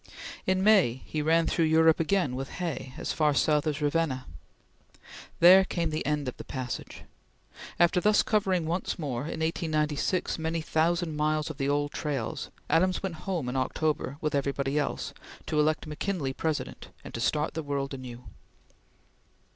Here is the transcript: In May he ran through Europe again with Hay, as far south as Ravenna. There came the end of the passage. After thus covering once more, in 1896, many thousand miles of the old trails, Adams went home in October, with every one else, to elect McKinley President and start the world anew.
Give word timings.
In 0.47 0.63
May 0.63 1.03
he 1.05 1.21
ran 1.21 1.45
through 1.45 1.65
Europe 1.65 1.99
again 1.99 2.35
with 2.35 2.49
Hay, 2.53 2.91
as 2.97 3.13
far 3.13 3.35
south 3.35 3.67
as 3.67 3.83
Ravenna. 3.83 4.25
There 5.39 5.63
came 5.63 5.91
the 5.91 6.03
end 6.07 6.27
of 6.27 6.35
the 6.37 6.43
passage. 6.43 7.03
After 7.79 8.01
thus 8.01 8.23
covering 8.23 8.65
once 8.65 8.97
more, 8.97 9.25
in 9.25 9.41
1896, 9.41 10.39
many 10.39 10.59
thousand 10.59 11.15
miles 11.15 11.51
of 11.51 11.59
the 11.59 11.69
old 11.69 11.91
trails, 11.91 12.49
Adams 12.67 13.03
went 13.03 13.13
home 13.29 13.47
in 13.47 13.55
October, 13.55 14.17
with 14.21 14.33
every 14.33 14.53
one 14.53 14.75
else, 14.75 15.13
to 15.45 15.59
elect 15.59 15.85
McKinley 15.85 16.33
President 16.33 16.87
and 17.03 17.15
start 17.21 17.53
the 17.53 17.61
world 17.61 17.93
anew. 17.93 18.23